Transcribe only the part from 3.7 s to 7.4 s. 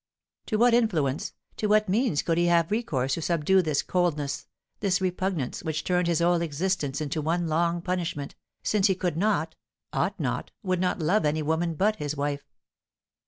coldness, this repugnance, which turned his whole existence into